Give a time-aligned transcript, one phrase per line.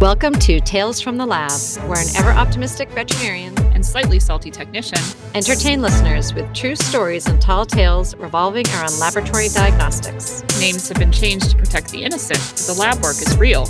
[0.00, 1.52] Welcome to Tales from the Lab,
[1.88, 4.98] where an ever optimistic veterinarian and slightly salty technician
[5.34, 10.42] entertain listeners with true stories and tall tales revolving around laboratory diagnostics.
[10.58, 13.68] Names have been changed to protect the innocent, but the lab work is real.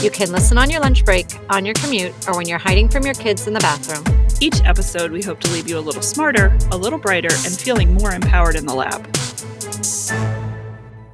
[0.00, 3.04] You can listen on your lunch break, on your commute, or when you're hiding from
[3.04, 4.04] your kids in the bathroom.
[4.40, 7.92] Each episode, we hope to leave you a little smarter, a little brighter, and feeling
[7.92, 10.39] more empowered in the lab.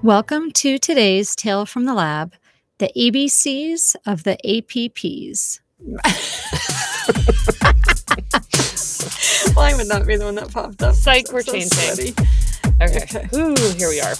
[0.06, 2.32] Welcome to today's Tale from the Lab
[2.78, 5.58] the ABCs of the APPs.
[9.56, 10.94] Why would not be the one that popped up?
[10.94, 12.14] Psych, we're so changing.
[12.80, 13.02] Okay.
[13.02, 13.28] okay.
[13.34, 14.14] Ooh, here we are.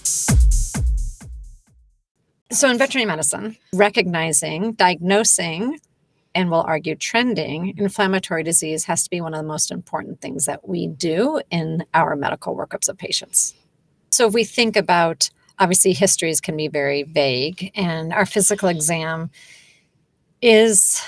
[2.50, 5.78] So, in veterinary medicine, recognizing, diagnosing,
[6.34, 10.47] and we'll argue trending inflammatory disease has to be one of the most important things
[10.47, 13.55] that we do in our medical workups of patients.
[14.11, 19.31] So, if we think about obviously histories can be very vague and our physical exam
[20.42, 21.03] is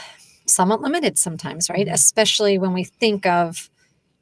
[0.46, 1.94] somewhat limited sometimes right mm-hmm.
[1.94, 3.70] especially when we think of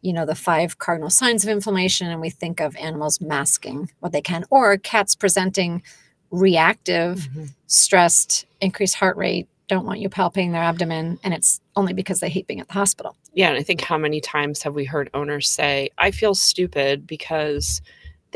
[0.03, 4.13] you know the five cardinal signs of inflammation and we think of animals masking what
[4.13, 5.83] they can or cats presenting
[6.31, 7.45] reactive mm-hmm.
[7.67, 12.29] stressed increased heart rate don't want you palpating their abdomen and it's only because they
[12.29, 15.09] hate being at the hospital yeah and i think how many times have we heard
[15.15, 17.81] owners say i feel stupid because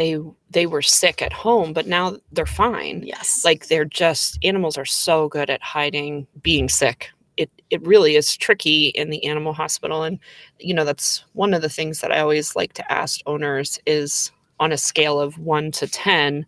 [0.00, 0.16] they
[0.50, 3.02] they were sick at home but now they're fine.
[3.04, 3.44] Yes.
[3.44, 7.10] Like they're just animals are so good at hiding being sick.
[7.36, 10.18] It it really is tricky in the animal hospital and
[10.58, 14.32] you know that's one of the things that i always like to ask owners is
[14.58, 16.44] on a scale of 1 to 10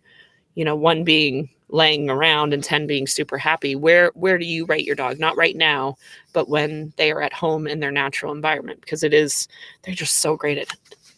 [0.55, 4.65] you know 1 being laying around and 10 being super happy where where do you
[4.65, 5.19] rate your dog?
[5.19, 5.95] Not right now
[6.33, 9.47] but when they are at home in their natural environment because it is
[9.83, 10.67] they're just so great at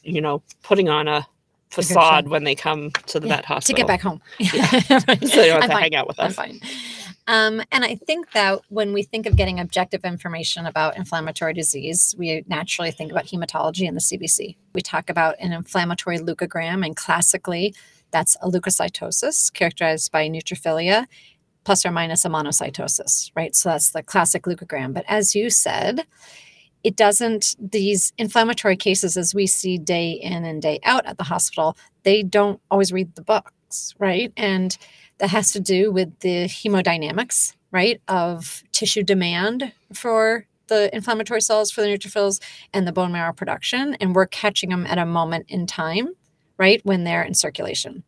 [0.04, 1.28] you know putting on a
[1.70, 4.22] facade when they come to the yeah, vet hospital to get back home.
[4.40, 4.66] Yeah.
[4.80, 5.82] so they don't have I'm to fine.
[5.82, 6.38] hang out with us.
[6.38, 6.62] I'm fine.
[7.28, 12.14] Um, and I think that when we think of getting objective information about inflammatory disease,
[12.18, 14.56] we naturally think about hematology and the CBC.
[14.74, 17.74] We talk about an inflammatory leukogram, and classically,
[18.12, 21.08] that's a leukocytosis characterized by neutrophilia
[21.66, 23.56] plus or minus a monocytosis, right?
[23.56, 24.94] So that's the classic leukogram.
[24.94, 26.06] But as you said,
[26.86, 31.24] it doesn't these inflammatory cases as we see day in and day out at the
[31.24, 33.56] hospital they don't always read the books
[34.00, 34.32] right?
[34.38, 34.78] And
[35.18, 41.72] that has to do with the hemodynamics right of tissue demand for the inflammatory cells
[41.72, 42.42] for the neutrophils
[42.74, 43.96] and the bone marrow production.
[43.96, 46.10] And we're catching them at a moment in time
[46.58, 48.04] right when they're in circulation.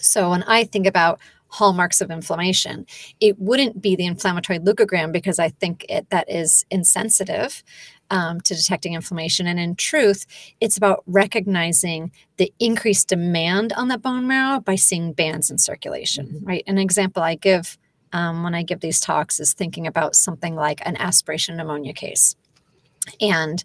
[0.00, 1.18] So when i think about
[1.50, 2.86] hallmarks of inflammation.
[3.20, 7.62] It wouldn't be the inflammatory leukogram because I think it, that is insensitive
[8.10, 9.46] um, to detecting inflammation.
[9.46, 10.26] And in truth,
[10.60, 16.26] it's about recognizing the increased demand on the bone marrow by seeing bands in circulation,
[16.26, 16.46] mm-hmm.
[16.46, 16.64] right?
[16.66, 17.78] An example I give
[18.12, 22.36] um, when I give these talks is thinking about something like an aspiration pneumonia case.
[23.20, 23.62] And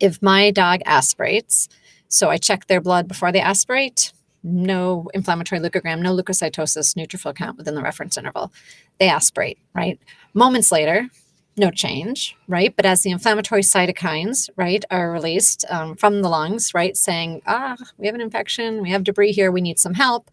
[0.00, 1.68] if my dog aspirates,
[2.08, 4.12] so I check their blood before they aspirate,
[4.42, 8.52] no inflammatory leukogram, no leukocytosis, neutrophil count within the reference interval.
[8.98, 9.98] They aspirate, right?
[10.34, 11.08] Moments later,
[11.56, 12.74] no change, right?
[12.74, 17.76] But as the inflammatory cytokines, right, are released um, from the lungs, right, saying, ah,
[17.96, 20.30] we have an infection, we have debris here, we need some help,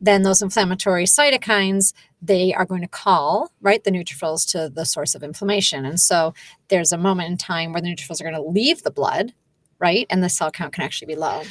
[0.00, 5.14] then those inflammatory cytokines, they are going to call, right, the neutrophils to the source
[5.14, 5.84] of inflammation.
[5.84, 6.34] And so
[6.68, 9.32] there's a moment in time where the neutrophils are going to leave the blood,
[9.78, 11.42] right, and the cell count can actually be low.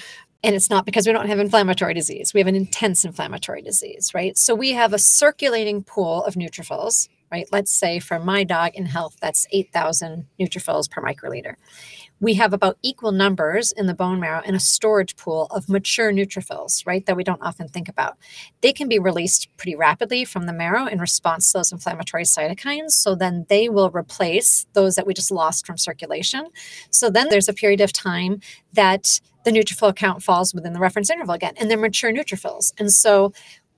[0.43, 2.33] And it's not because we don't have inflammatory disease.
[2.33, 4.37] We have an intense inflammatory disease, right?
[4.37, 7.47] So we have a circulating pool of neutrophils right?
[7.51, 11.55] Let's say for my dog in health, that's 8,000 neutrophils per microliter.
[12.21, 16.13] We have about equal numbers in the bone marrow in a storage pool of mature
[16.13, 17.05] neutrophils, right?
[17.05, 18.17] That we don't often think about.
[18.61, 22.91] They can be released pretty rapidly from the marrow in response to those inflammatory cytokines.
[22.91, 26.47] So then they will replace those that we just lost from circulation.
[26.89, 28.39] So then there's a period of time
[28.73, 32.73] that the neutrophil count falls within the reference interval again, and they're mature neutrophils.
[32.79, 33.31] And so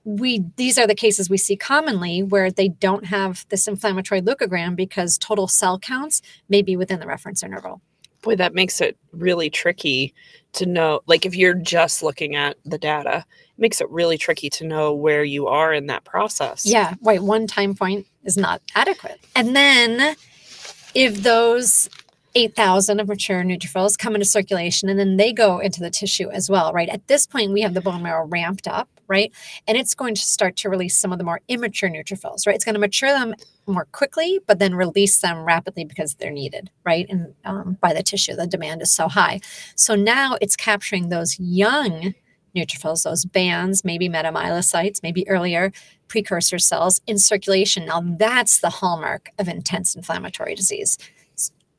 [0.04, 4.74] we these are the cases we see commonly where they don't have this inflammatory leukogram
[4.74, 7.80] because total cell counts may be within the reference interval.
[8.22, 10.12] Boy, that makes it really tricky
[10.54, 11.00] to know.
[11.06, 14.92] Like if you're just looking at the data, it makes it really tricky to know
[14.92, 16.66] where you are in that process.
[16.66, 17.22] Yeah, right.
[17.22, 19.20] One time point is not adequate.
[19.36, 20.16] And then
[20.94, 21.88] if those
[22.34, 26.50] 8,000 of mature neutrophils come into circulation and then they go into the tissue as
[26.50, 26.88] well, right?
[26.88, 29.32] At this point, we have the bone marrow ramped up, right?
[29.66, 32.54] And it's going to start to release some of the more immature neutrophils, right?
[32.54, 33.34] It's going to mature them
[33.66, 37.06] more quickly, but then release them rapidly because they're needed, right?
[37.08, 39.40] And um, by the tissue, the demand is so high.
[39.74, 42.14] So now it's capturing those young
[42.56, 45.72] neutrophils, those bands, maybe metamyelocytes, maybe earlier
[46.08, 47.86] precursor cells in circulation.
[47.86, 50.98] Now, that's the hallmark of intense inflammatory disease,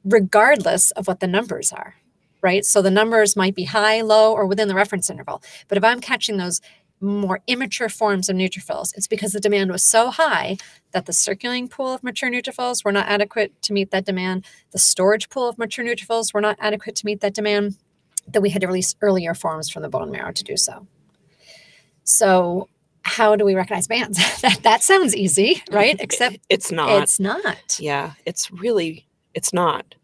[0.03, 1.95] regardless of what the numbers are,
[2.41, 2.63] right?
[2.63, 5.41] So the numbers might be high, low, or within the reference interval.
[5.67, 6.61] But if I'm catching those
[7.01, 10.57] more immature forms of neutrophils, it's because the demand was so high
[10.91, 14.45] that the circulating pool of mature neutrophils were not adequate to meet that demand.
[14.71, 17.77] The storage pool of mature neutrophils were not adequate to meet that demand,
[18.27, 20.87] that we had to release earlier forms from the bone marrow to do so.
[22.03, 22.67] So,
[23.03, 24.17] how do we recognize bands?
[24.41, 25.95] that, that sounds easy, right?
[25.99, 27.01] Except it's not.
[27.03, 27.79] it's not.
[27.79, 29.95] Yeah, it's really it's not.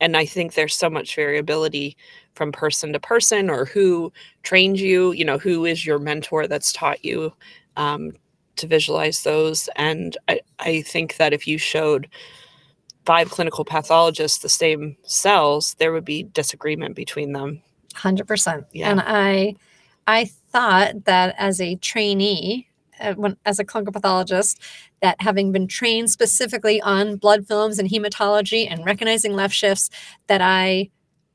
[0.00, 1.96] And I think there's so much variability
[2.36, 4.12] from person to person or who
[4.42, 7.32] trained you, you know, who is your mentor that's taught you
[7.76, 8.12] um,
[8.56, 9.68] to visualize those.
[9.76, 12.08] And I, I think that if you showed
[13.04, 17.62] five clinical pathologists the same cells, there would be disagreement between them.
[17.94, 18.66] 100%.
[18.72, 18.90] Yeah.
[18.90, 19.56] And I
[20.08, 22.68] I thought that as a trainee
[23.00, 24.60] uh, when, as a clinical pathologist
[25.02, 29.90] that having been trained specifically on blood films and hematology and recognizing left shifts
[30.28, 30.90] that I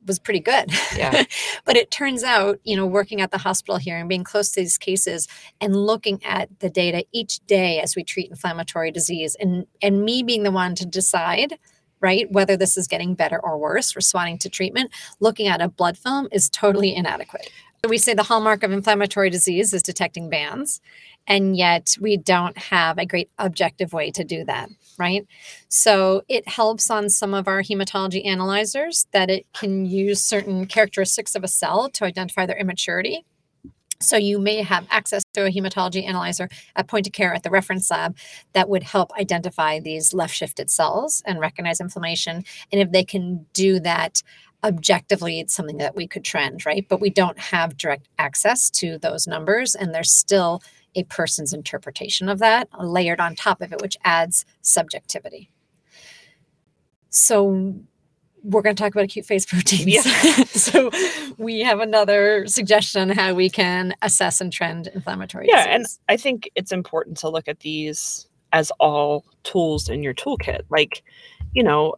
[0.06, 0.71] was pretty good.
[0.95, 1.24] Yeah.
[1.65, 4.62] but it turns out, you know, working at the hospital here and being close to
[4.62, 5.27] these cases
[5.59, 10.24] and looking at the data each day as we treat inflammatory disease and and me
[10.24, 11.57] being the one to decide
[12.00, 15.98] right whether this is getting better or worse responding to treatment looking at a blood
[15.98, 17.50] film is totally inadequate
[17.88, 20.81] we say the hallmark of inflammatory disease is detecting bands
[21.28, 24.69] and yet we don't have a great objective way to do that
[25.01, 25.25] right?
[25.68, 31.33] So it helps on some of our hematology analyzers that it can use certain characteristics
[31.36, 33.25] of a cell to identify their immaturity.
[34.00, 37.50] So you may have access to a hematology analyzer at point of care at the
[37.50, 38.16] reference lab
[38.54, 42.44] that would help identify these left shifted cells and recognize inflammation.
[42.72, 44.22] And if they can do that
[44.63, 48.98] objectively it's something that we could trend right but we don't have direct access to
[49.00, 50.62] those numbers and there's still
[50.96, 55.50] a person's interpretation of that layered on top of it, which adds subjectivity.
[57.10, 57.75] So
[58.44, 59.88] we're going to talk about acute phase proteins.
[59.88, 60.02] Yeah.
[60.46, 60.90] so
[61.38, 65.86] we have another suggestion how we can assess and trend inflammatory Yeah, and.
[66.10, 70.62] I think it's important to look at these as all tools in your toolkit.
[70.69, 71.04] Like,
[71.54, 71.96] you know,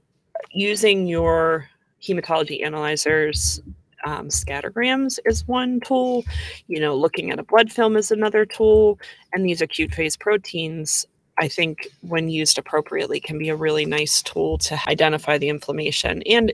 [0.51, 1.67] using your
[2.03, 3.61] hematology analyzers
[4.05, 6.23] um, scattergrams is one tool.
[6.67, 8.99] You know, looking at a blood film is another tool.
[9.31, 11.05] And these acute phase proteins,
[11.39, 16.21] I think, when used appropriately, can be a really nice tool to identify the inflammation.
[16.23, 16.53] And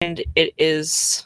[0.00, 1.24] and it is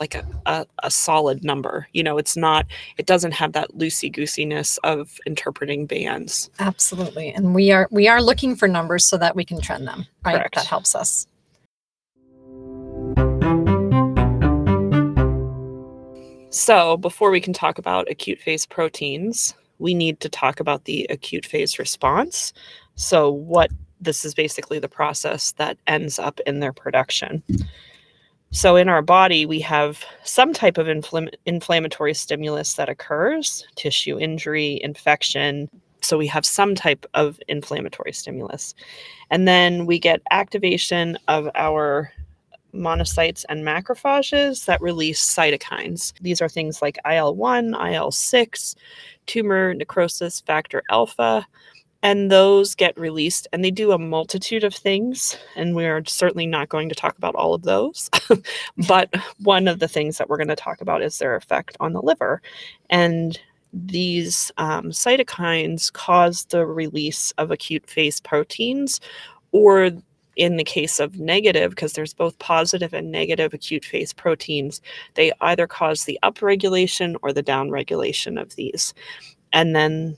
[0.00, 1.88] like a, a, a solid number.
[1.92, 2.66] You know, it's not,
[2.98, 6.50] it doesn't have that loosey goosiness of interpreting bands.
[6.60, 7.30] Absolutely.
[7.32, 10.06] And we are we are looking for numbers so that we can trend them.
[10.24, 10.36] Right.
[10.36, 10.54] Correct.
[10.54, 11.26] That helps us.
[16.50, 21.06] So, before we can talk about acute phase proteins, we need to talk about the
[21.10, 22.54] acute phase response.
[22.94, 27.42] So, what this is basically the process that ends up in their production.
[28.50, 34.18] So, in our body, we have some type of inflam- inflammatory stimulus that occurs tissue
[34.18, 35.68] injury, infection.
[36.00, 38.74] So, we have some type of inflammatory stimulus.
[39.30, 42.10] And then we get activation of our
[42.74, 46.12] monocytes and macrophages that release cytokines.
[46.20, 48.74] These are things like IL 1, IL 6,
[49.26, 51.46] tumor necrosis factor alpha,
[52.02, 55.36] and those get released and they do a multitude of things.
[55.56, 58.08] And we're certainly not going to talk about all of those.
[58.88, 59.12] but
[59.42, 62.02] one of the things that we're going to talk about is their effect on the
[62.02, 62.40] liver.
[62.88, 63.38] And
[63.72, 69.00] these um, cytokines cause the release of acute phase proteins
[69.52, 69.90] or
[70.38, 74.80] in the case of negative, because there's both positive and negative acute phase proteins,
[75.14, 78.94] they either cause the upregulation or the downregulation of these.
[79.52, 80.16] And then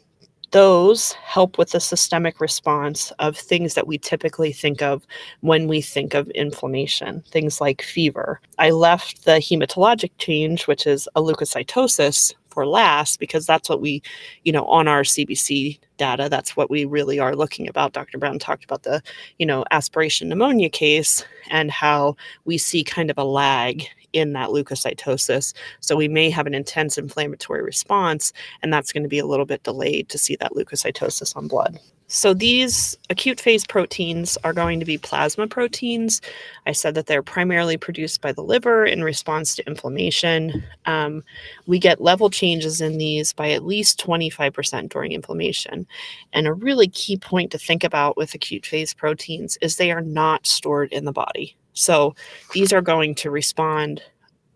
[0.51, 5.07] those help with the systemic response of things that we typically think of
[5.41, 8.41] when we think of inflammation, things like fever.
[8.59, 14.03] I left the hematologic change, which is a leukocytosis, for last because that's what we,
[14.45, 17.93] you know, on our CBC data, that's what we really are looking about.
[17.93, 18.19] Dr.
[18.19, 19.03] Brown talked about the,
[19.39, 24.51] you know, aspiration pneumonia case and how we see kind of a lag in that
[24.51, 25.55] leukocytosis.
[25.81, 29.47] So we may have an intense inflammatory response, and that's going to be a little
[29.47, 31.79] bit delayed to see that leukocytosis on blood.
[32.13, 36.21] So these acute phase proteins are going to be plasma proteins.
[36.67, 40.65] I said that they're primarily produced by the liver in response to inflammation.
[40.87, 41.23] Um,
[41.69, 45.87] we get level changes in these by at least 25% during inflammation.
[46.33, 50.01] And a really key point to think about with acute phase proteins is they are
[50.01, 51.57] not stored in the body.
[51.75, 52.17] So
[52.53, 54.03] these are going to respond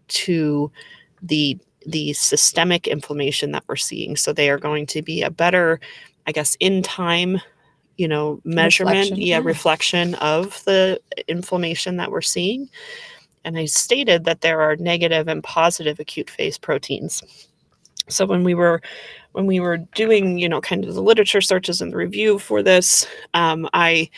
[0.09, 0.73] to
[1.23, 1.57] the
[1.87, 4.17] the systemic inflammation that we're seeing.
[4.17, 5.81] So they are going to be a better,
[6.27, 7.41] I guess, in time,
[7.97, 9.43] you know, measurement, Reflection, yeah, yeah.
[9.45, 12.69] reflection of the inflammation that we're seeing.
[13.45, 17.23] And I stated that there are negative and positive acute phase proteins.
[18.09, 18.81] So when we were
[19.33, 22.63] when we were doing, you know, kind of the literature searches and the review for
[22.63, 24.09] this, um, I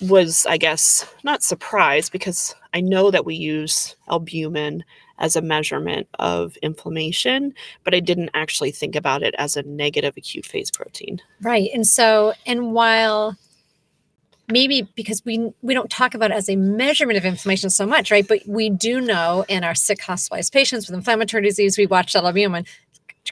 [0.00, 4.84] was, I guess, not surprised because I know that we use albumin
[5.18, 7.54] as a measurement of inflammation,
[7.84, 11.20] but I didn't actually think about it as a negative acute phase protein.
[11.40, 11.70] Right.
[11.72, 13.36] And so, and while
[14.48, 18.10] maybe because we we don't talk about it as a measurement of inflammation so much,
[18.10, 18.26] right?
[18.26, 22.24] But we do know in our sick hospitalized patients with inflammatory disease, we watch that
[22.24, 22.64] albumin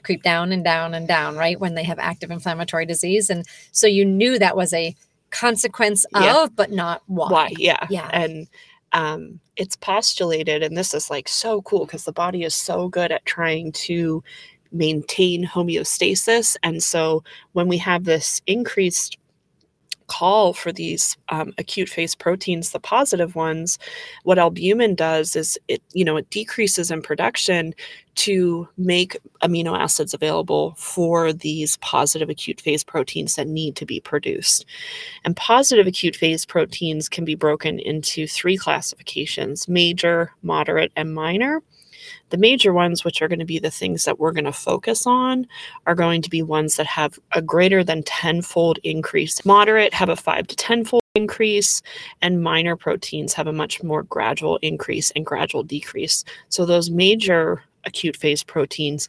[0.03, 1.61] creep down and down and down, right?
[1.61, 3.31] When they have active inflammatory disease.
[3.31, 4.97] And so you knew that was a
[5.31, 6.43] consequence Yeah.
[6.43, 7.31] of, but not why.
[7.31, 7.53] Why?
[7.57, 7.87] Yeah.
[7.91, 8.09] Yeah.
[8.12, 8.49] And
[8.95, 13.13] um, it's postulated, and this is like so cool because the body is so good
[13.13, 14.23] at trying to
[14.73, 16.57] maintain homeostasis.
[16.63, 17.23] And so
[17.53, 19.19] when we have this increased
[20.06, 23.78] call for these um, acute phase proteins, the positive ones,
[24.25, 27.75] what albumin does is it, you know, it decreases in production
[28.16, 34.00] to make amino acids available for these positive acute phase proteins that need to be
[34.00, 34.64] produced.
[35.25, 41.62] And positive acute phase proteins can be broken into three classifications major, moderate, and minor.
[42.31, 45.07] The major ones, which are going to be the things that we're going to focus
[45.07, 45.47] on,
[45.87, 49.45] are going to be ones that have a greater than tenfold increase.
[49.45, 51.83] Moderate have a five to tenfold increase,
[52.23, 56.25] and minor proteins have a much more gradual increase and gradual decrease.
[56.49, 59.09] So those major acute phase proteins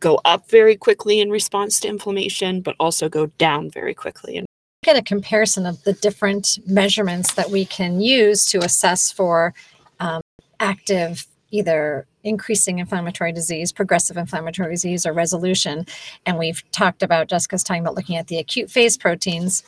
[0.00, 4.36] go up very quickly in response to inflammation, but also go down very quickly.
[4.36, 4.46] And
[4.84, 9.54] Get a comparison of the different measurements that we can use to assess for
[10.00, 10.20] um,
[10.58, 15.86] active either increasing inflammatory disease, progressive inflammatory disease, or resolution.
[16.26, 19.62] And we've talked about, Jessica's talking about looking at the acute phase proteins.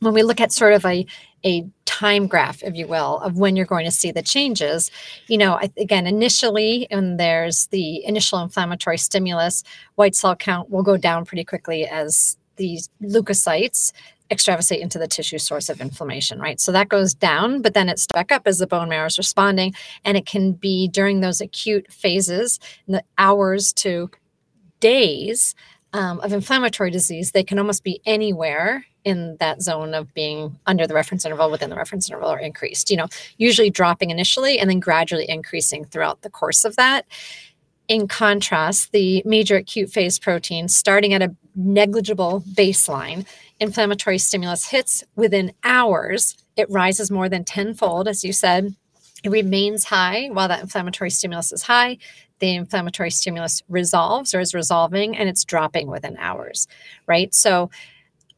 [0.00, 1.06] When we look at sort of a,
[1.44, 4.90] a time graph, if you will, of when you're going to see the changes,
[5.26, 9.64] you know, again, initially, when there's the initial inflammatory stimulus,
[9.96, 13.92] white cell count will go down pretty quickly as these leukocytes
[14.30, 16.60] extravasate into the tissue source of inflammation, right?
[16.60, 19.74] So that goes down, but then it's back up as the bone marrow is responding.
[20.04, 24.10] And it can be during those acute phases, in the hours to
[24.80, 25.54] days
[25.92, 30.86] um, of inflammatory disease, they can almost be anywhere in that zone of being under
[30.86, 33.06] the reference interval, within the reference interval, or increased, you know,
[33.38, 37.06] usually dropping initially and then gradually increasing throughout the course of that.
[37.88, 43.26] In contrast, the major acute phase protein starting at a negligible baseline,
[43.58, 48.74] inflammatory stimulus hits within hours, it rises more than tenfold, as you said.
[49.24, 51.98] It remains high while that inflammatory stimulus is high.
[52.40, 56.68] The inflammatory stimulus resolves or is resolving and it's dropping within hours,
[57.06, 57.34] right?
[57.34, 57.70] So,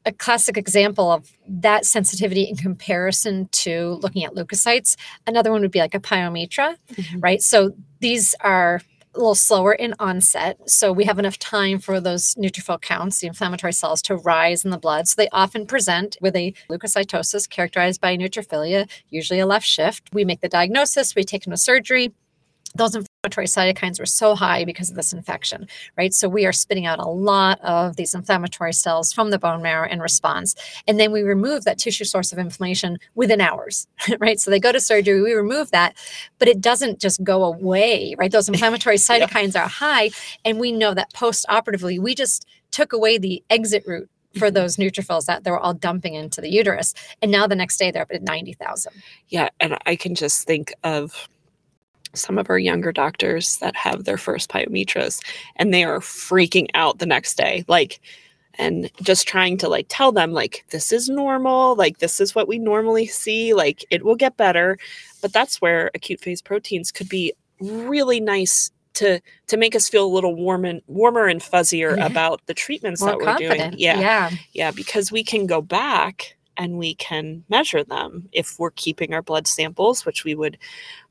[0.07, 5.71] a classic example of that sensitivity in comparison to looking at leukocytes, another one would
[5.71, 7.21] be like a pyometra, mm-hmm.
[7.21, 7.43] right?
[7.43, 8.81] So, these are
[9.15, 10.59] a little slower in onset.
[10.71, 14.71] So we have enough time for those neutrophil counts, the inflammatory cells, to rise in
[14.71, 15.09] the blood.
[15.09, 20.09] So they often present with a leukocytosis characterized by neutrophilia, usually a left shift.
[20.13, 22.13] We make the diagnosis, we take them to surgery.
[22.75, 26.15] Those inflammatory cytokines were so high because of this infection, right?
[26.15, 29.87] So we are spitting out a lot of these inflammatory cells from the bone marrow
[29.87, 30.55] in response.
[30.89, 33.87] And then we remove that tissue source of inflammation within hours,
[34.21, 34.41] right?
[34.41, 35.95] So they go to surgery, we remove that,
[36.39, 38.33] but it doesn't just go away, right?
[38.33, 39.27] Those inflammatory Yeah.
[39.27, 40.11] cytokines are high.
[40.47, 44.09] And we know that post operatively, we just took away the exit route
[44.39, 44.55] for Mhm.
[44.55, 46.95] those neutrophils that they were all dumping into the uterus.
[47.21, 48.93] And now the next day they're up at 90,000.
[49.29, 51.29] Yeah, and I can just think of
[52.15, 55.23] some of our younger doctors that have their first pyometras
[55.57, 57.65] and they are freaking out the next day.
[57.69, 58.01] Like,
[58.59, 62.49] and just trying to like tell them like this is normal like this is what
[62.49, 64.77] we normally see like it will get better
[65.23, 70.05] but that's where acute phase proteins could be really nice to to make us feel
[70.05, 72.07] a little warm and warmer and fuzzier Yeah.
[72.07, 73.59] about the treatments More that we're confident.
[73.59, 74.31] doing yeah Yeah.
[74.53, 79.23] yeah, because we can go back and we can measure them if we're keeping our
[79.23, 80.59] blood samples, which we would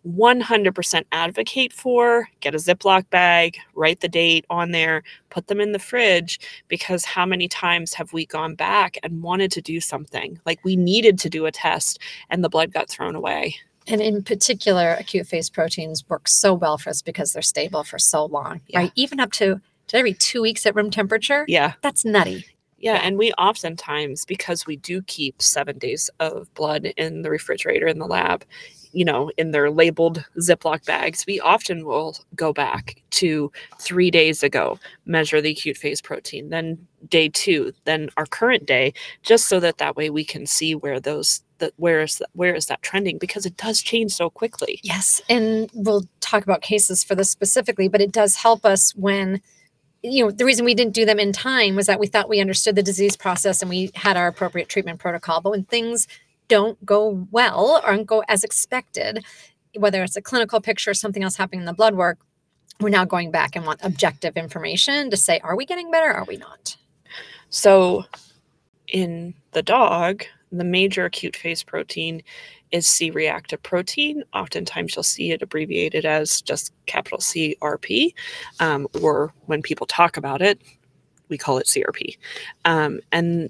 [0.08, 2.29] 100% advocate for.
[2.39, 5.01] Get a Ziploc bag, write the date on there,
[5.32, 9.51] put them in the fridge, because how many times have we gone back and wanted
[9.53, 10.39] to do something?
[10.46, 13.56] Like we needed to do a test and the blood got thrown away.
[13.88, 17.98] And in particular, acute phase proteins work so well for us because they're stable for
[17.98, 18.79] so long, Yeah.
[18.79, 18.91] right?
[18.94, 21.44] Even up to, to every two weeks at room temperature.
[21.48, 21.74] Yeah.
[21.82, 22.46] That's nutty.
[22.79, 27.88] Yeah, and we oftentimes, because we do keep seven days of blood in the refrigerator
[27.88, 28.45] in the lab,
[28.91, 34.41] you know, in their labeled Ziploc bags, we often will go back to three days
[34.43, 38.93] ago, measure the acute phase protein, then day two, then our current day,
[39.24, 42.55] just so that that way we can see where those that where is that, where
[42.55, 44.79] is that trending because it does change so quickly.
[44.81, 49.41] Yes, and we'll talk about cases for this specifically, but it does help us when
[50.01, 52.39] you know the reason we didn't do them in time was that we thought we
[52.39, 55.41] understood the disease process and we had our appropriate treatment protocol.
[55.41, 56.08] But when things
[56.48, 59.24] don't go well or don't go as expected,
[59.75, 62.18] whether it's a clinical picture or something else happening in the blood work,
[62.79, 66.12] we're now going back and want objective information to say, are we getting better?
[66.12, 66.77] Are we not?
[67.50, 68.06] So,
[68.88, 72.24] in the dog, the major acute phase protein
[72.71, 74.23] is C reactive protein.
[74.33, 78.13] Oftentimes, you'll see it abbreviated as just capital CRP,
[78.59, 80.61] um, or when people talk about it,
[81.29, 82.17] we call it CRP.
[82.65, 83.49] Um, and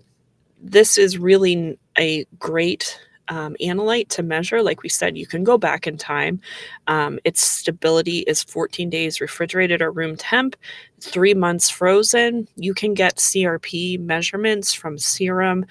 [0.61, 2.99] this is really a great
[3.29, 4.61] um, analyte to measure.
[4.61, 6.41] Like we said, you can go back in time.
[6.88, 10.55] Um, its stability is 14 days refrigerated or room temp,
[10.99, 12.47] three months frozen.
[12.55, 15.65] You can get CRP measurements from serum,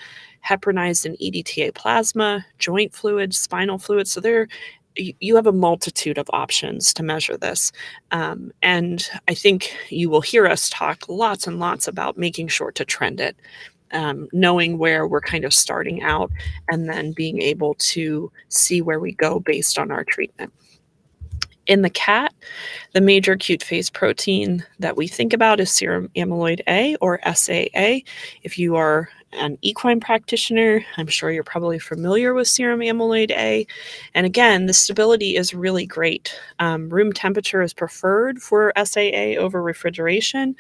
[0.49, 4.09] heparinized and EDTA plasma, joint fluid, spinal fluid.
[4.09, 4.49] So there,
[4.97, 7.71] you have a multitude of options to measure this.
[8.11, 12.73] Um, and I think you will hear us talk lots and lots about making sure
[12.73, 13.37] to trend it
[13.93, 16.31] um, knowing where we're kind of starting out
[16.69, 20.53] and then being able to see where we go based on our treatment.
[21.69, 22.33] In the cat,
[22.95, 27.99] the major acute phase protein that we think about is serum amyloid A or SAA.
[28.43, 33.67] If you are an equine practitioner, I'm sure you're probably familiar with serum amyloid A.
[34.15, 36.35] And again, the stability is really great.
[36.59, 40.57] Um, room temperature is preferred for SAA over refrigeration,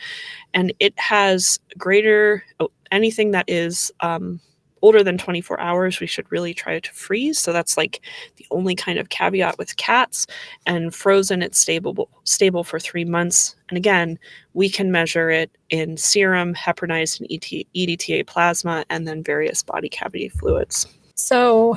[0.52, 4.40] and it has greater oh, anything that is um,
[4.82, 7.38] older than 24 hours, we should really try to freeze.
[7.38, 8.00] So that's like
[8.36, 10.26] the only kind of caveat with cats.
[10.66, 13.56] And frozen, it's stable stable for three months.
[13.68, 14.18] And again,
[14.54, 20.28] we can measure it in serum, heparinized and EDTA plasma, and then various body cavity
[20.28, 20.86] fluids.
[21.14, 21.76] So,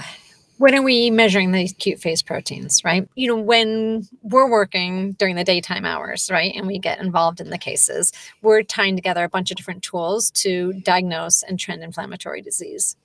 [0.61, 3.09] when are we measuring these acute phase proteins, right?
[3.15, 7.49] You know, when we're working during the daytime hours, right, and we get involved in
[7.49, 12.43] the cases, we're tying together a bunch of different tools to diagnose and trend inflammatory
[12.43, 12.95] disease.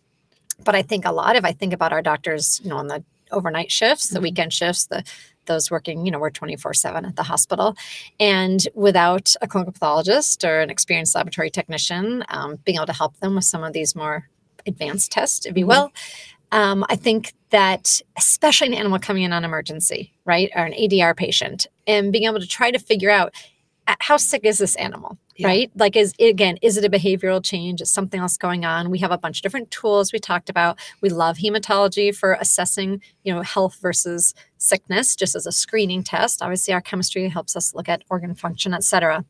[0.64, 3.02] But I think a lot, if I think about our doctors, you know, on the
[3.32, 4.22] overnight shifts, the Mhm.
[4.22, 5.02] weekend shifts, the
[5.46, 7.76] those working, you know, we're 24 7 at the hospital.
[8.18, 13.16] And without a clinical pathologist or an experienced laboratory technician, um, being able to help
[13.20, 14.28] them with some of these more
[14.66, 15.68] advanced tests, if you Mhm.
[15.68, 15.92] will,
[16.52, 21.16] um, I think that especially an animal coming in on emergency, right, or an ADR
[21.16, 23.32] patient, and being able to try to figure out
[23.88, 25.46] uh, how sick is this animal, Yeah.
[25.46, 25.70] right?
[25.76, 27.80] Like, is again, is it a behavioral change?
[27.80, 28.90] Is something else going on?
[28.90, 30.76] We have a bunch of different tools we talked about.
[31.00, 36.42] We love hematology for assessing, you know, health versus sickness, just as a screening test.
[36.42, 39.24] Obviously, our chemistry helps us look at organ function, et cetera.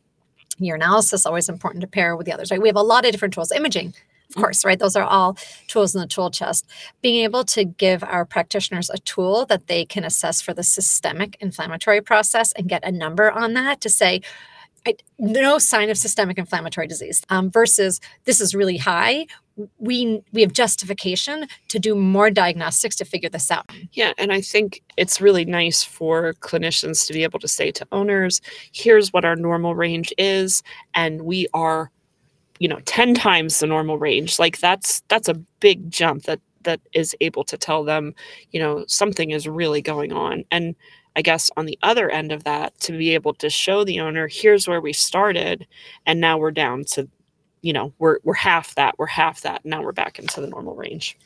[0.58, 2.62] Urinalysis always important to pair with the others, right?
[2.62, 3.52] We have a lot of different tools.
[3.52, 3.92] Imaging.
[4.36, 4.78] Course, right?
[4.78, 6.66] Those are all tools in the tool chest.
[7.02, 11.36] Being able to give our practitioners a tool that they can assess for the systemic
[11.40, 14.20] inflammatory process and get a number on that to say,
[14.86, 19.26] I, no sign of systemic inflammatory disease um, versus this is really high.
[19.78, 23.68] We we have justification to do more diagnostics to figure this out.
[23.92, 27.86] Yeah, and I think it's really nice for clinicians to be able to say to
[27.90, 28.40] owners,
[28.72, 30.62] here's what our normal range is,
[30.94, 31.90] and we are,
[32.58, 34.38] you know, 10 times the normal range.
[34.38, 38.14] Like that's that's a big jump that that is able to tell them,
[38.50, 40.44] you know, something is really going on.
[40.50, 40.74] And
[41.14, 44.28] I guess on the other end of that, to be able to show the owner,
[44.28, 45.66] here's where we started,
[46.04, 47.08] and now we're down to,
[47.62, 50.74] you know, we're we're half that, we're half that, now we're back into the normal
[50.74, 51.16] range.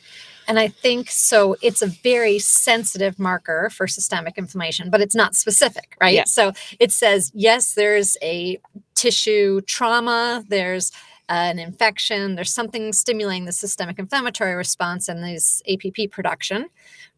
[0.47, 5.35] And I think so it's a very sensitive marker for systemic inflammation, but it's not
[5.35, 6.15] specific, right?
[6.15, 6.25] Yeah.
[6.25, 8.59] So it says, yes, there's a
[8.95, 10.93] tissue trauma, there's
[11.31, 16.67] an infection, there's something stimulating the systemic inflammatory response and this APP production,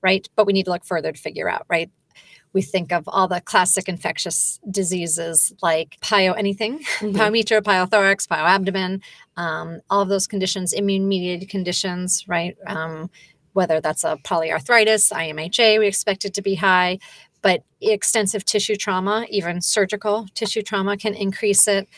[0.02, 0.28] right?
[0.36, 1.90] But we need to look further to figure out, right?
[2.52, 7.14] We think of all the classic infectious diseases like pyo anything, Mhm.
[7.14, 9.00] pyometra, pyothorax, pyoabdomen,
[9.38, 12.54] um, all of those conditions, immune mediated conditions, right?
[12.66, 13.10] Um,
[13.54, 16.98] whether that's a polyarthritis, IMHA, we expect it to be high,
[17.40, 21.88] but extensive tissue trauma, even surgical tissue trauma, can increase it.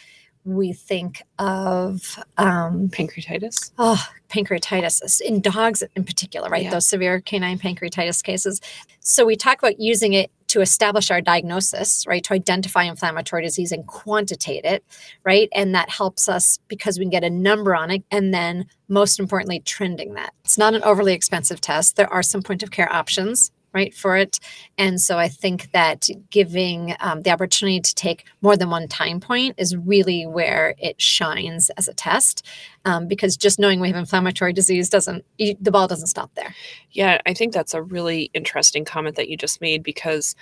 [0.44, 3.72] We think of um, Pancreatitis.
[3.78, 6.64] oh, pancreatitis in dogs in particular, right?
[6.64, 6.70] Yeah.
[6.70, 8.60] Those severe canine pancreatitis cases.
[9.00, 12.22] So we talk about using it to establish our diagnosis, right?
[12.24, 14.84] To identify inflammatory disease and quantitate it,
[15.24, 15.48] right?
[15.52, 19.18] And that helps us because we can get a number on it and then most
[19.18, 20.32] importantly, trending that.
[20.44, 21.96] It's not an overly expensive test.
[21.96, 24.38] There are some point of care options right for it.
[24.78, 29.20] And so i think that giving um, the opportunity to take more than one time
[29.20, 32.46] point is really where it shines as a test
[32.84, 36.54] um, because just knowing we have inflammatory disease doesn't the ball doesn't stop there.
[36.90, 40.34] Yeah i think that's a really interesting comment that you just made because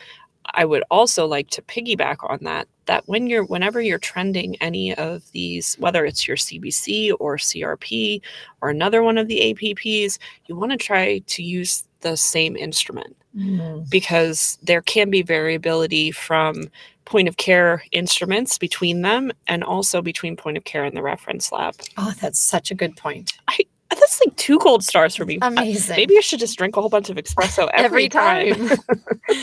[0.54, 4.94] I would also like to piggyback on that that when you're whenever you're trending any
[4.94, 8.20] of these whether it's your CBC or CRP
[8.60, 13.16] or another one of the APPs you want to try to use the same instrument
[13.36, 13.88] mm.
[13.90, 16.70] because there can be variability from
[17.04, 21.52] point of care instruments between them and also between point of care and the reference
[21.52, 21.74] lab.
[21.98, 23.32] Oh, that's such a good point.
[23.48, 23.58] I
[23.90, 25.38] that's like two gold stars for me.
[25.42, 25.96] Amazing.
[25.96, 28.68] maybe I should just drink a whole bunch of espresso every, every time.
[28.68, 28.78] time.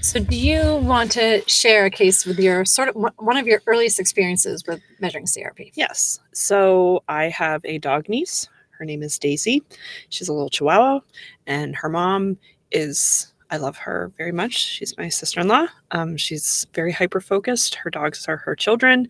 [0.00, 3.60] So, do you want to share a case with your sort of one of your
[3.66, 5.72] earliest experiences with measuring CRP?
[5.74, 6.20] Yes.
[6.32, 8.48] So, I have a dog niece.
[8.78, 9.62] Her name is Daisy.
[10.08, 11.00] She's a little chihuahua,
[11.46, 12.38] and her mom
[12.70, 14.54] is, I love her very much.
[14.54, 15.66] She's my sister in law.
[15.90, 17.74] Um, she's very hyper focused.
[17.74, 19.08] Her dogs are her children,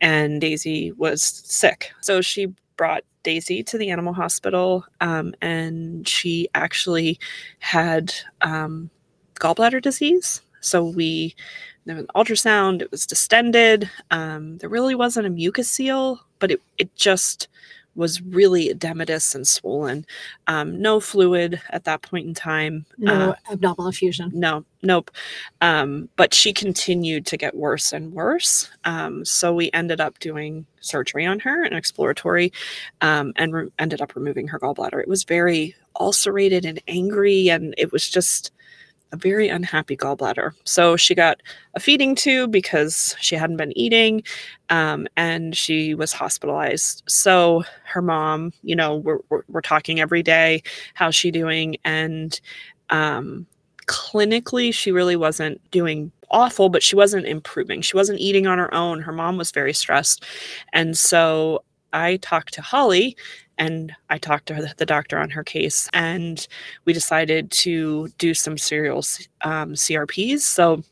[0.00, 1.92] and Daisy was sick.
[2.00, 7.18] So, she brought Daisy to the animal hospital, um, and she actually
[7.58, 8.90] had um,
[9.34, 10.40] gallbladder disease.
[10.60, 11.34] So we
[11.86, 13.90] there was an ultrasound, it was distended.
[14.10, 17.48] Um, there really wasn't a mucocele, but it, it just
[18.00, 20.04] was really edematous and swollen.
[20.48, 22.86] Um, no fluid at that point in time.
[22.98, 24.32] No uh, abdominal effusion.
[24.34, 25.10] No, nope.
[25.60, 28.68] Um, but she continued to get worse and worse.
[28.84, 32.52] Um, so we ended up doing surgery on her, an exploratory,
[33.02, 35.00] um, and re- ended up removing her gallbladder.
[35.00, 38.52] It was very ulcerated and angry, and it was just
[39.12, 40.52] a very unhappy gallbladder.
[40.64, 41.40] So she got
[41.74, 44.22] a feeding tube because she hadn't been eating
[44.68, 47.02] um, and she was hospitalized.
[47.08, 50.62] So her mom, you know, we're, we're, we're talking every day,
[50.94, 51.76] how's she doing?
[51.84, 52.40] And
[52.90, 53.46] um,
[53.86, 57.82] clinically, she really wasn't doing awful, but she wasn't improving.
[57.82, 59.00] She wasn't eating on her own.
[59.00, 60.24] Her mom was very stressed.
[60.72, 63.16] And so I talked to Holly
[63.60, 66.48] and I talked to the doctor on her case, and
[66.86, 69.04] we decided to do some serial
[69.42, 70.40] um, CRPs.
[70.40, 70.82] So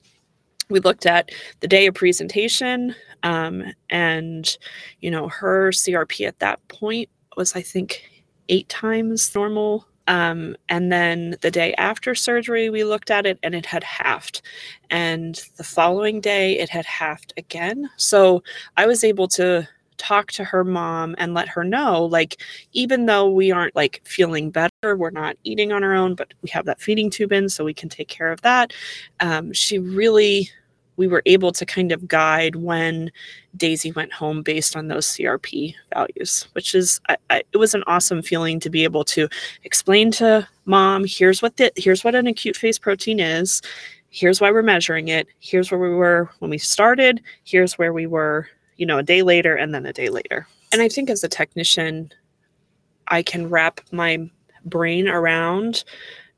[0.69, 1.31] we looked at
[1.61, 4.57] the day of presentation, um, and
[5.01, 7.09] you know her CRP at that point
[7.39, 8.03] was I think
[8.51, 9.87] eight times normal.
[10.07, 14.41] Um, and then the day after surgery, we looked at it and it had halved.
[14.89, 17.91] And the following day, it had halved again.
[17.97, 18.43] So
[18.79, 22.41] I was able to talk to her mom and let her know like
[22.73, 26.49] even though we aren't like feeling better we're not eating on our own but we
[26.49, 28.73] have that feeding tube in so we can take care of that
[29.21, 30.51] um, she really
[30.97, 33.11] we were able to kind of guide when
[33.57, 37.85] daisy went home based on those crp values which is I, I, it was an
[37.87, 39.29] awesome feeling to be able to
[39.65, 43.63] explain to mom here's what the here's what an acute phase protein is.
[44.11, 45.29] Here's why we're measuring it.
[45.39, 47.23] Here's where we were when we started.
[47.45, 50.47] Here's where we were you know, a day later and then a day later.
[50.73, 52.11] And I think as a technician,
[53.09, 54.31] I can wrap my
[54.65, 55.85] brain around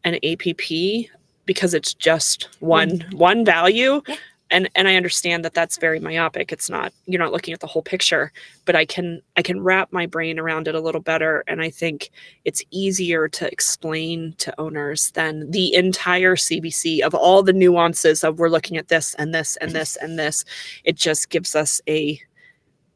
[0.05, 1.11] an APP
[1.47, 3.15] because it's just one mm.
[3.15, 4.03] one value.
[4.07, 4.17] Yeah.
[4.53, 6.51] And and I understand that that's very myopic.
[6.51, 8.33] It's not you're not looking at the whole picture,
[8.65, 11.71] but I can I can wrap my brain around it a little better and I
[11.71, 12.11] think
[12.45, 18.39] it's easier to explain to owners than the entire CBC of all the nuances of
[18.39, 20.45] we're looking at this and this and this and this.
[20.85, 22.21] It just gives us a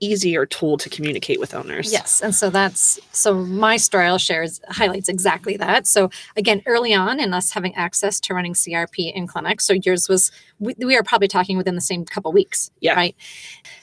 [0.01, 1.93] easier tool to communicate with owners.
[1.93, 5.87] Yes, and so that's so my story I'll share is, highlights exactly that.
[5.87, 10.09] So again, early on in us having access to running CRP in clinics, so yours
[10.09, 12.71] was we, we are probably talking within the same couple weeks.
[12.81, 12.95] Yeah.
[12.95, 13.17] Right.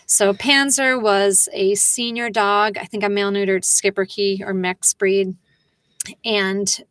[0.05, 2.77] So Panzer was a senior dog.
[2.77, 5.35] I think a male neutered schipperke or mixed breed.
[6.25, 6.83] And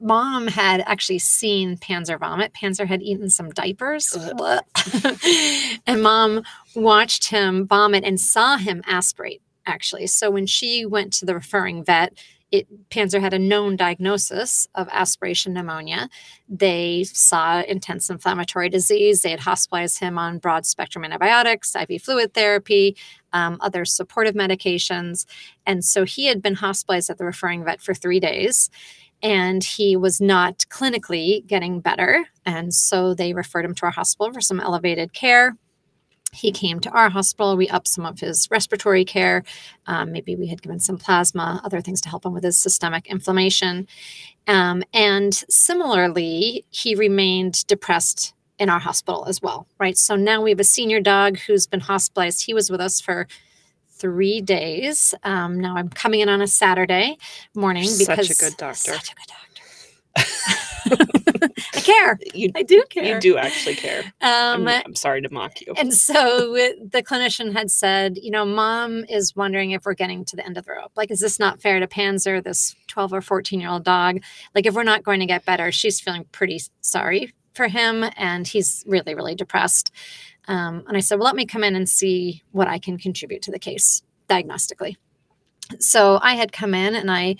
[0.00, 2.52] mom had actually seen Panzer vomit.
[2.52, 4.16] Panzer had eaten some diapers.
[5.86, 6.42] and mom
[6.74, 10.06] watched him vomit and saw him aspirate, actually.
[10.06, 12.18] So when she went to the referring vet,
[12.52, 16.08] it, Panzer had a known diagnosis of aspiration pneumonia.
[16.48, 19.22] They saw intense inflammatory disease.
[19.22, 22.96] They had hospitalized him on broad spectrum antibiotics, IV fluid therapy,
[23.32, 25.26] um, other supportive medications.
[25.66, 28.70] And so he had been hospitalized at the referring vet for three days
[29.22, 32.26] and he was not clinically getting better.
[32.44, 35.56] And so they referred him to our hospital for some elevated care.
[36.32, 37.56] he came to our hospital.
[37.56, 39.42] We upped some of his respiratory care.
[39.86, 43.06] Um, maybe we had given some plasma, other things to help him with his systemic
[43.06, 43.86] inflammation.
[44.46, 49.96] Um, and similarly, he remained depressed in our hospital as well, right?
[49.98, 52.46] So now we have a senior dog who's been hospitalized.
[52.46, 53.26] He was with us for
[53.98, 55.14] three days.
[55.22, 57.18] Um, now I'm coming in on a Saturday
[57.54, 58.92] morning because Such a good doctor.
[58.92, 59.42] Such a good doctor.
[61.74, 62.18] I care.
[62.34, 63.14] You, I do care.
[63.14, 64.00] you do actually care.
[64.20, 65.72] Um, I'm, I'm sorry to mock you.
[65.76, 70.36] and so the clinician had said, you know, mom is wondering if we're getting to
[70.36, 70.92] the end of the rope.
[70.96, 74.20] Like, is this not fair to Panzer, this 12 or 14 year old dog?
[74.54, 78.46] Like, if we're not going to get better, she's feeling pretty sorry for him and
[78.46, 79.90] he's really, really depressed.
[80.48, 83.42] Um, and I said, well, let me come in and see what I can contribute
[83.42, 84.96] to the case diagnostically.
[85.80, 87.36] So I had come in and I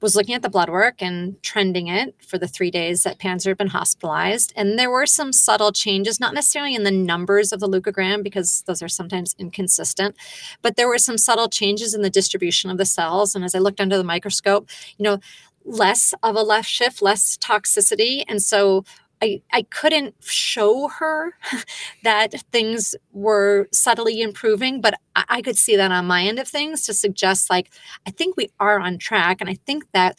[0.00, 3.48] was looking at the blood work and trending it for the three days that Panzer
[3.48, 4.52] had been hospitalized.
[4.56, 8.62] And there were some subtle changes, not necessarily in the numbers of the leukogram, because
[8.62, 10.16] those are sometimes inconsistent,
[10.62, 13.34] but there were some subtle changes in the distribution of the cells.
[13.34, 15.18] And as I looked under the microscope, you know,
[15.64, 18.24] less of a left shift, less toxicity.
[18.26, 18.84] And so
[19.22, 21.34] I, I couldn't show her
[22.04, 26.48] that things were subtly improving, but I, I could see that on my end of
[26.48, 27.70] things to suggest, like,
[28.06, 29.40] I think we are on track.
[29.40, 30.18] And I think that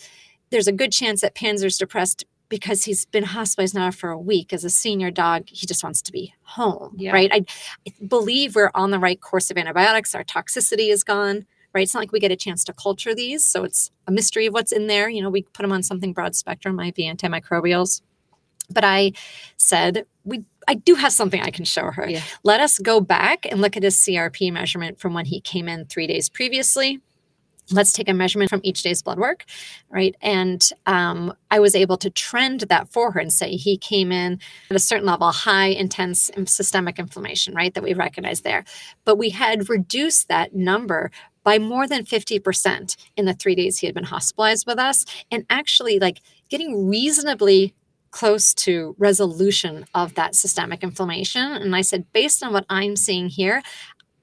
[0.51, 4.51] there's a good chance that Panzer's depressed because he's been hospitalized now for a week
[4.51, 5.43] as a senior dog.
[5.47, 7.13] He just wants to be home, Yeah.
[7.13, 7.31] right?
[7.33, 7.45] I,
[7.87, 10.13] I believe we're on the right course of antibiotics.
[10.13, 11.83] Our toxicity is gone, right?
[11.83, 13.45] It's not like we get a chance to culture these.
[13.45, 15.09] So it's a mystery of what's in there.
[15.09, 18.01] You know, we put them on something broad spectrum, IV antimicrobials.
[18.71, 19.13] But I
[19.57, 22.07] said, we I do have something I can show her.
[22.07, 22.21] Yeah.
[22.43, 25.85] Let us go back and look at his CRP measurement from when he came in
[25.85, 27.01] three days previously.
[27.71, 29.45] Let's take a measurement from each day's blood work,
[29.89, 30.15] right?
[30.21, 34.39] And um, I was able to trend that for her and say he came in
[34.69, 37.73] at a certain level, high intense systemic inflammation, right?
[37.73, 38.65] That we recognize there.
[39.05, 41.11] But we had reduced that number
[41.43, 45.45] by more than 50% in the three days he had been hospitalized with us and
[45.49, 47.73] actually like getting reasonably
[48.11, 51.41] close to resolution of that systemic inflammation.
[51.41, 53.61] And I said, based on what I'm seeing here,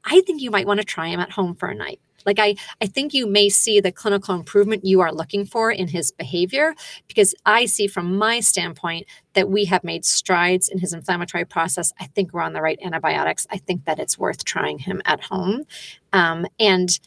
[0.04, 2.00] I think you might want to try him at home for a night.
[2.26, 5.88] Like I, I think you may see the clinical improvement you are looking for in
[5.88, 6.74] his behavior
[7.06, 11.92] because I see from my standpoint that we have made strides in his inflammatory process.
[11.98, 13.46] I think we're on the right antibiotics.
[13.50, 15.64] I think that it's worth trying him at home.
[16.12, 16.98] Um, and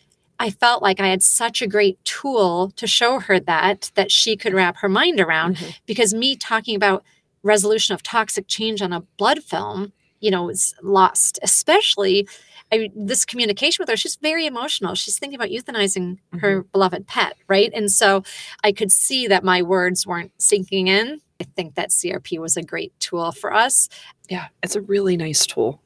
[0.41, 4.35] I felt like I had such a great tool to show her that that she
[4.35, 5.75] could wrap her mind around Mhm.
[5.85, 7.03] because me talking about
[7.43, 11.39] resolution of toxic change on a blood film, you know, is lost.
[11.43, 12.27] Especially
[12.73, 14.95] I, this communication with her, she's very emotional.
[14.95, 17.69] She's thinking about euthanizing her beloved pet, right?
[17.73, 18.23] And so
[18.63, 21.19] I could see that my words weren't sinking in.
[21.41, 23.89] I think that CRP was a great tool for us.
[24.29, 25.81] Yeah, it's a really nice tool.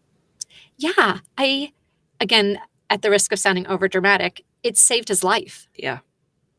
[0.77, 1.71] Yeah, I
[2.21, 2.59] again
[2.89, 5.67] at the risk of sounding overdramatic, it saved his life.
[5.75, 5.99] Yeah.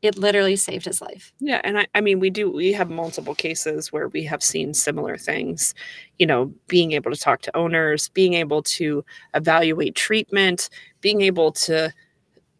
[0.02, 1.32] It literally saved his life.
[1.40, 2.50] Yeah, and I, I mean, we do.
[2.50, 5.74] We have multiple cases where we have seen similar things.
[6.18, 10.68] You know, being able to talk to owners, being able to evaluate treatment,
[11.00, 11.92] being able to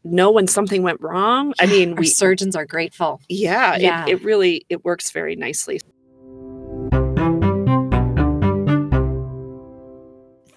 [0.03, 1.53] know when something went wrong.
[1.61, 2.07] I mean, Our we.
[2.07, 3.21] surgeons are grateful.
[3.29, 4.05] Yeah, Yeah.
[4.07, 5.81] It, it really it works very nicely.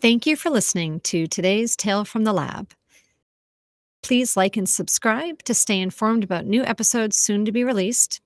[0.02, 2.72] Thank you for listening to today's Tale from the Lab.
[4.02, 8.22] Please like and subscribe to stay informed about new episodes soon to be released.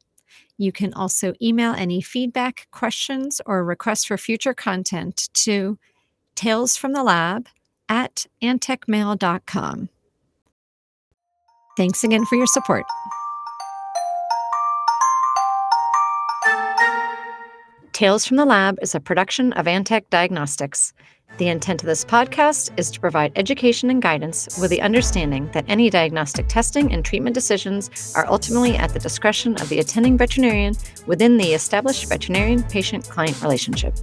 [0.58, 5.78] You can also email any feedback, questions, or requests for future content to
[6.36, 7.48] talesfromthelab
[7.90, 9.90] at antechmail.com.
[11.76, 12.86] Thanks again for your support.
[17.94, 20.94] Tales from the Lab is a production of Antech Diagnostics.
[21.38, 25.66] The intent of this podcast is to provide education and guidance with the understanding that
[25.68, 30.76] any diagnostic testing and treatment decisions are ultimately at the discretion of the attending veterinarian
[31.08, 33.96] within the established veterinarian patient client relationship.